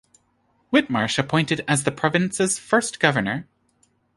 [0.71, 3.47] Whitmarsh appointed as the province's first governor.